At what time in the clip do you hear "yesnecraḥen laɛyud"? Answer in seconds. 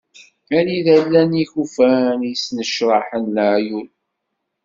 2.31-3.89